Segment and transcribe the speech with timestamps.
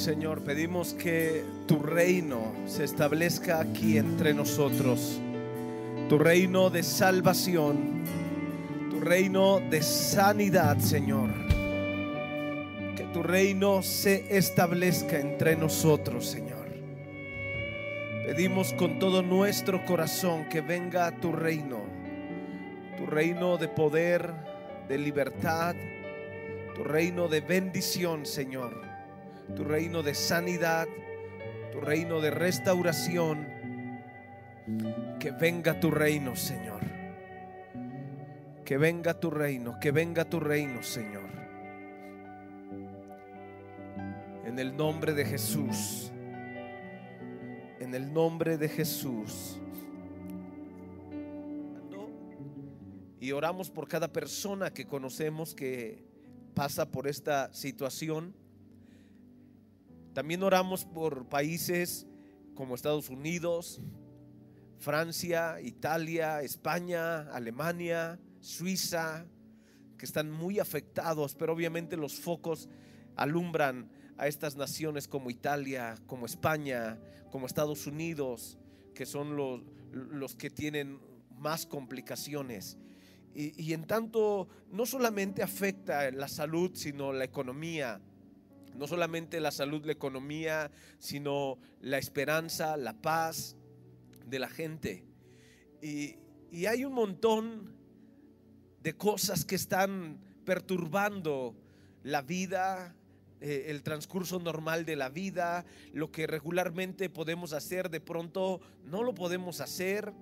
[0.00, 5.20] Señor, pedimos que tu reino se establezca aquí entre nosotros.
[6.08, 8.02] Tu reino de salvación,
[8.90, 11.28] tu reino de sanidad, Señor.
[12.96, 16.70] Que tu reino se establezca entre nosotros, Señor.
[18.24, 21.80] Pedimos con todo nuestro corazón que venga tu reino,
[22.96, 24.32] tu reino de poder,
[24.88, 25.74] de libertad,
[26.74, 28.89] tu reino de bendición, Señor
[29.54, 30.86] tu reino de sanidad,
[31.72, 33.46] tu reino de restauración.
[35.18, 36.80] Que venga tu reino, Señor.
[38.64, 41.28] Que venga tu reino, que venga tu reino, Señor.
[44.44, 46.12] En el nombre de Jesús.
[47.80, 49.60] En el nombre de Jesús.
[53.20, 56.02] Y oramos por cada persona que conocemos que
[56.54, 58.34] pasa por esta situación
[60.20, 62.06] también oramos por países
[62.54, 63.80] como Estados Unidos,
[64.78, 69.24] Francia, Italia, España, Alemania, Suiza,
[69.96, 72.68] que están muy afectados, pero obviamente los focos
[73.16, 78.58] alumbran a estas naciones como Italia, como España, como Estados Unidos,
[78.94, 81.00] que son los, los que tienen
[81.38, 82.76] más complicaciones.
[83.34, 88.02] Y, y en tanto, no solamente afecta la salud, sino la economía,
[88.80, 93.54] no solamente la salud, la economía, sino la esperanza, la paz
[94.26, 95.04] de la gente.
[95.82, 96.16] Y,
[96.66, 97.76] hay un montón
[98.82, 101.54] de cosas que están perturbando
[102.02, 102.96] la vida,
[103.40, 109.02] eh, el transcurso normal de la vida, lo que regularmente podemos hacer, de pronto no
[109.02, 110.14] lo podemos hacer.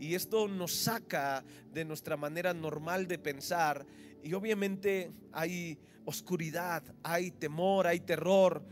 [0.00, 3.86] Y esto nos saca de nuestra manera normal de pensar.
[4.24, 5.78] Y obviamente hay
[6.10, 8.62] oscuridad, hay temor, hay terror,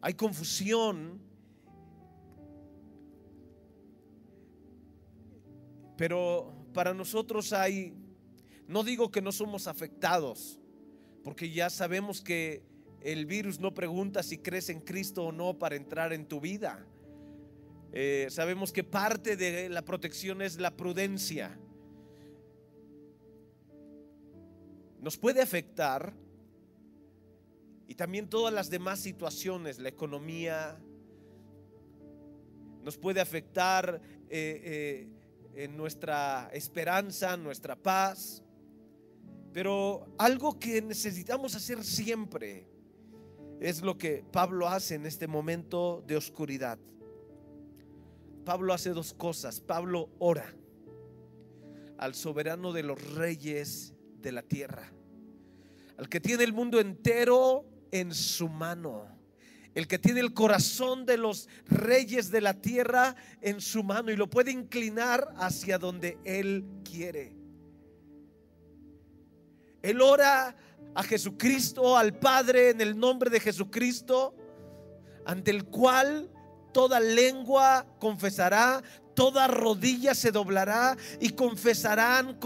[0.00, 1.20] hay confusión.
[5.96, 7.94] Pero para nosotros hay,
[8.66, 10.60] no digo que no somos afectados,
[11.24, 12.62] porque ya sabemos que
[13.00, 16.86] el virus no pregunta si crees en Cristo o no para entrar en tu vida.
[17.92, 21.58] Eh, sabemos que parte de la protección es la prudencia.
[25.00, 26.12] Nos puede afectar
[27.88, 30.78] y también todas las demás situaciones, la economía,
[32.84, 35.08] nos puede afectar eh,
[35.54, 38.44] eh, en nuestra esperanza, nuestra paz.
[39.54, 42.68] Pero algo que necesitamos hacer siempre
[43.58, 46.78] es lo que Pablo hace en este momento de oscuridad.
[48.44, 49.60] Pablo hace dos cosas.
[49.62, 50.54] Pablo ora
[51.96, 54.92] al soberano de los reyes de la tierra,
[55.96, 59.06] al que tiene el mundo entero en su mano.
[59.74, 64.16] El que tiene el corazón de los reyes de la tierra en su mano y
[64.16, 67.36] lo puede inclinar hacia donde Él quiere.
[69.82, 70.56] Él ora
[70.94, 74.34] a Jesucristo, al Padre, en el nombre de Jesucristo,
[75.24, 76.28] ante el cual
[76.72, 78.82] toda lengua confesará,
[79.14, 82.38] toda rodilla se doblará y confesarán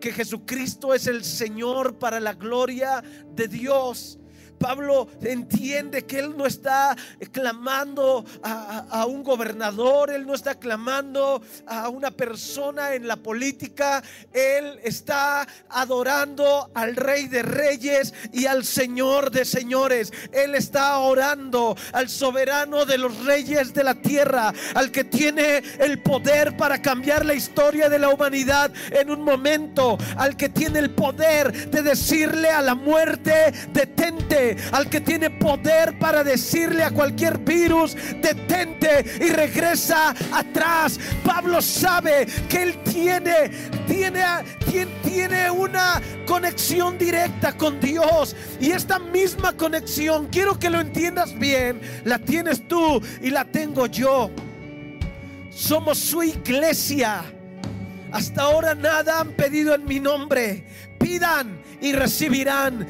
[0.00, 3.02] que Jesucristo es el Señor para la gloria
[3.34, 4.18] de Dios.
[4.64, 6.96] Pablo entiende que él no está
[7.32, 14.02] clamando a, un gobernador, él no está clamando a una persona en la política,
[14.32, 20.10] él está adorando al rey de reyes y al señor de señores.
[20.32, 26.00] Él está orando al soberano de los reyes de la tierra, al que tiene el
[26.00, 30.88] poder para cambiar la historia de la humanidad en un momento, al que tiene el
[30.88, 37.38] poder de decirle a la muerte, detente al que tiene poder para decirle a cualquier
[37.38, 40.98] virus, detente y regresa atrás.
[41.24, 43.50] Pablo sabe que él tiene,
[43.86, 44.24] tiene,
[45.02, 48.36] tiene una conexión directa con Dios.
[48.60, 53.86] Y esta misma conexión, quiero que lo entiendas bien, la tienes tú y la tengo
[53.86, 54.30] yo.
[55.50, 57.24] Somos su iglesia.
[58.10, 60.64] Hasta ahora nada han pedido en mi nombre.
[60.98, 62.86] Pidan y recibirán.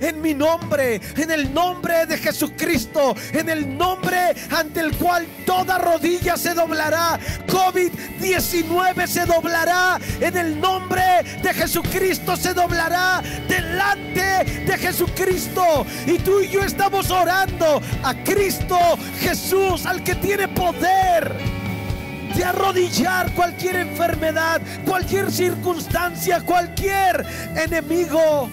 [0.00, 5.76] En mi nombre, en el nombre de Jesucristo, en el nombre ante el cual toda
[5.76, 7.18] rodilla se doblará.
[7.46, 10.00] COVID-19 se doblará.
[10.20, 11.02] En el nombre
[11.42, 15.84] de Jesucristo se doblará delante de Jesucristo.
[16.06, 18.78] Y tú y yo estamos orando a Cristo
[19.20, 21.34] Jesús, al que tiene poder
[22.34, 28.48] de arrodillar cualquier enfermedad, cualquier circunstancia, cualquier enemigo.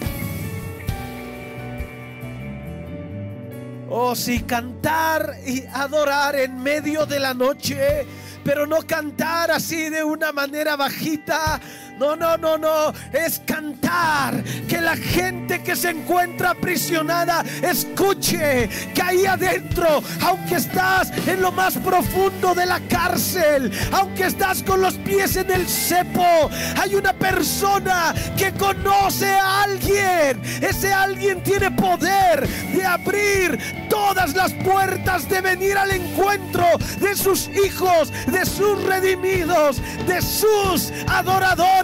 [3.94, 8.06] Oh, sí, cantar y adorar en medio de la noche,
[8.42, 11.60] pero no cantar así de una manera bajita,
[11.98, 12.92] no, no, no, no.
[13.12, 14.42] Es cantar.
[14.68, 21.52] Que la gente que se encuentra aprisionada escuche que ahí adentro, aunque estás en lo
[21.52, 26.50] más profundo de la cárcel, aunque estás con los pies en el cepo,
[26.80, 30.40] hay una persona que conoce a alguien.
[30.62, 33.58] Ese alguien tiene poder de abrir
[33.90, 36.64] todas las puertas, de venir al encuentro
[36.98, 41.81] de sus hijos, de sus redimidos, de sus adoradores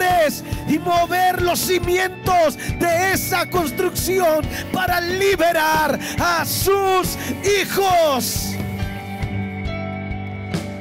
[0.67, 8.55] y mover los cimientos de esa construcción para liberar a sus hijos.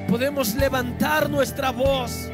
[0.08, 2.30] Podemos levantar nuestra voz.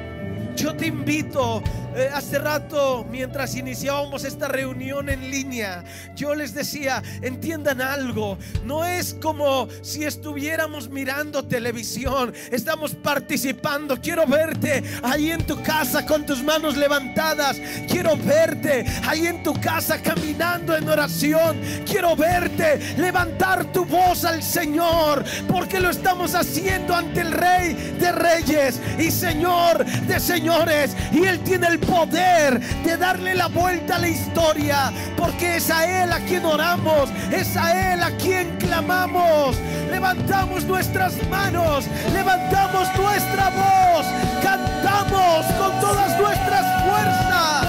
[0.56, 1.62] Yo te invito
[1.94, 5.84] eh, hace rato, mientras iniciábamos esta reunión en línea,
[6.16, 14.26] yo les decía, entiendan algo, no es como si estuviéramos mirando televisión, estamos participando, quiero
[14.26, 20.02] verte ahí en tu casa con tus manos levantadas, quiero verte ahí en tu casa
[20.02, 27.20] caminando en oración, quiero verte levantar tu voz al Señor, porque lo estamos haciendo ante
[27.20, 33.34] el Rey de Reyes y Señor de Señores, y Él tiene el poder de darle
[33.34, 38.02] la vuelta a la historia, porque es a Él a quien oramos, es a Él
[38.02, 39.56] a quien clamamos.
[39.90, 44.06] Levantamos nuestras manos, levantamos nuestra voz,
[44.42, 47.66] cantamos con todas nuestras fuerzas.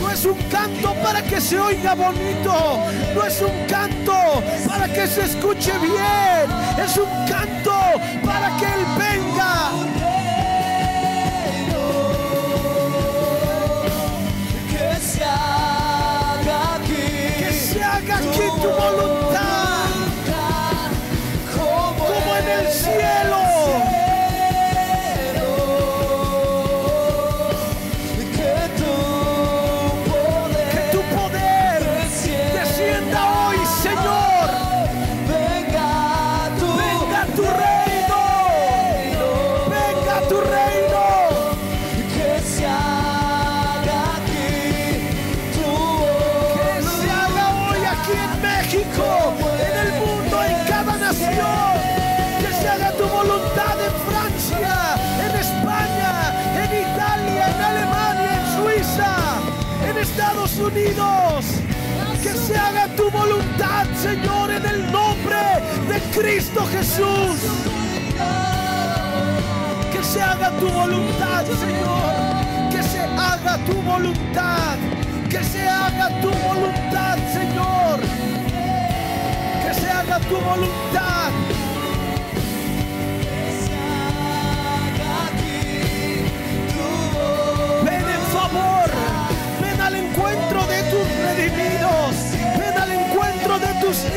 [0.00, 2.78] No es un canto para que se oiga bonito,
[3.14, 7.74] no es un canto para que se escuche bien, es un canto
[8.24, 10.03] para que Él venga
[60.64, 61.44] unidos.
[62.22, 65.36] Que se haga tu voluntad, Señor, en el nombre
[65.88, 67.36] de Cristo Jesús.
[69.92, 72.12] Que se haga tu voluntad, Señor.
[72.70, 74.76] Que se haga tu voluntad.
[75.28, 78.00] Que se haga tu voluntad, Señor.
[79.62, 81.23] Que se haga tu voluntad.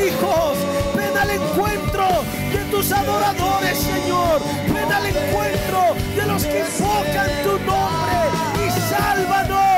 [0.06, 0.58] Hijos.
[0.94, 2.06] Ven al encuentro
[2.52, 4.40] de tus adoradores, Señor.
[4.72, 8.18] Ven al encuentro de los que invocan tu nombre
[8.64, 9.68] y sálvanos.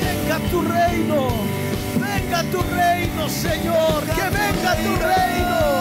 [0.00, 1.28] Venga tu reino.
[1.98, 4.04] Venga tu reino, Señor.
[4.04, 5.79] Que venga tu reino.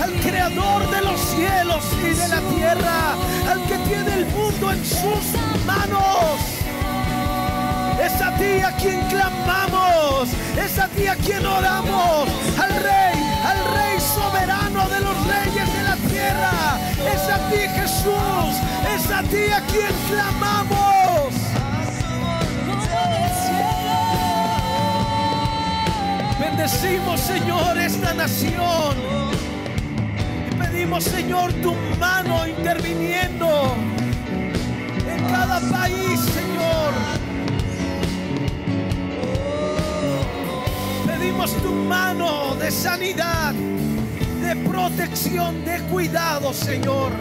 [0.00, 3.14] Al creador de los cielos y de la tierra,
[3.50, 5.24] al que tiene el mundo en sus
[5.66, 6.38] manos.
[8.02, 13.60] Es a ti a quien clamamos, es a ti a quien oramos, al Rey, al
[13.76, 16.78] Rey soberano de los reyes de la tierra.
[17.14, 18.54] Es a ti Jesús,
[18.94, 21.02] es a ti a quien clamamos.
[26.40, 29.21] Bendecimos, Señor, esta nación.
[31.00, 33.74] Señor, tu mano interviniendo
[35.08, 36.92] en cada país, Señor.
[41.06, 47.12] Pedimos tu mano de sanidad, de protección, de cuidado, Señor.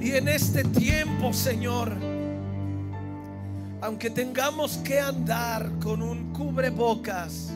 [0.00, 1.96] Y en este tiempo, Señor,
[3.88, 7.48] aunque tengamos que andar con un cubrebocas,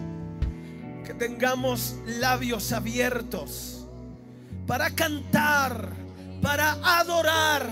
[1.04, 3.86] que tengamos labios abiertos
[4.66, 5.90] para cantar,
[6.40, 7.68] para adorar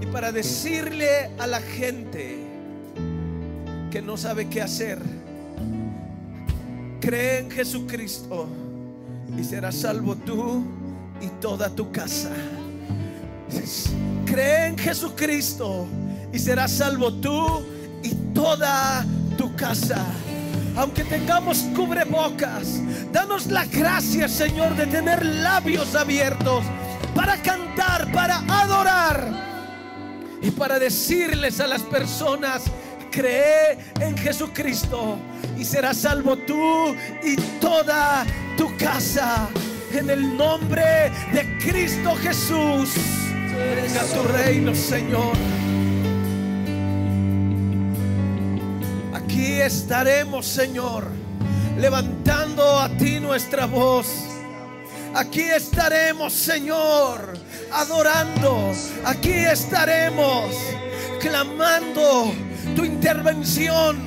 [0.00, 2.36] y para decirle a la gente
[3.92, 4.98] que no sabe qué hacer,
[7.00, 8.48] cree en Jesucristo
[9.38, 10.64] y serás salvo tú
[11.20, 12.32] y toda tu casa.
[14.26, 15.86] Cree en Jesucristo
[16.36, 17.64] y serás salvo tú
[18.02, 19.06] y toda
[19.38, 20.04] tu casa.
[20.76, 22.78] Aunque tengamos cubrebocas,
[23.10, 26.62] danos la gracia, Señor, de tener labios abiertos
[27.14, 29.30] para cantar, para adorar
[30.42, 32.64] y para decirles a las personas,
[33.10, 35.18] cree en Jesucristo
[35.56, 38.26] y serás salvo tú y toda
[38.58, 39.48] tu casa.
[39.90, 42.90] En el nombre de Cristo Jesús,
[43.56, 45.34] venga tu reino, Señor.
[49.36, 51.08] Aquí estaremos, Señor,
[51.76, 54.06] levantando a ti nuestra voz.
[55.14, 57.38] Aquí estaremos, Señor,
[57.70, 58.72] adorando.
[59.04, 60.56] Aquí estaremos
[61.20, 62.32] clamando
[62.74, 63.98] tu intervención.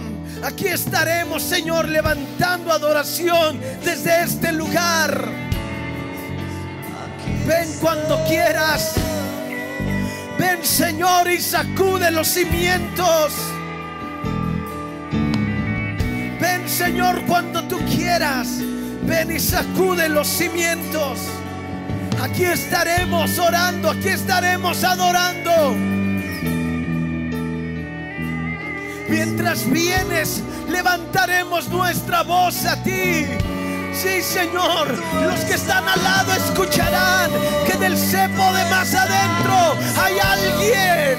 [0.44, 5.26] Aquí estaremos, Señor, levantando adoración desde este lugar.
[7.46, 8.96] Ven cuando quieras.
[10.40, 13.32] Ven, Señor, y sacude los cimientos.
[16.70, 18.60] Señor, cuando tú quieras.
[19.04, 21.20] Ven y sacude los cimientos.
[22.22, 25.76] Aquí estaremos orando, aquí estaremos adorando.
[29.10, 33.26] Mientras vienes, levantaremos nuestra voz a ti.
[33.94, 37.32] Sí, Señor, los que están al lado escucharán
[37.66, 41.19] que del cepo de más adentro hay alguien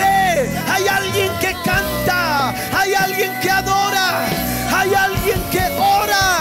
[0.00, 4.26] hay alguien que canta, hay alguien que adora,
[4.74, 6.38] hay alguien que ora.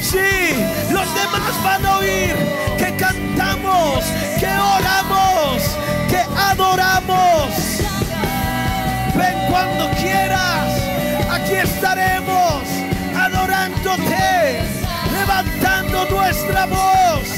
[0.00, 0.54] Sí,
[0.90, 2.34] los demás van a oír
[2.78, 4.04] que cantamos,
[4.38, 5.62] que oramos,
[6.08, 7.48] que adoramos.
[9.14, 10.72] Ven cuando quieras,
[11.30, 12.62] aquí estaremos
[13.16, 14.60] adorándote,
[15.12, 17.28] levantando nuestra voz.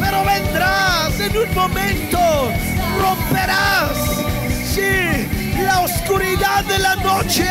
[0.00, 2.52] Pero vendrás en un momento,
[3.30, 3.96] romperás,
[4.74, 7.44] sí, la oscuridad de la noche,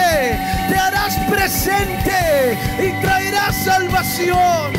[0.67, 4.73] te harás presente y traerás salvación.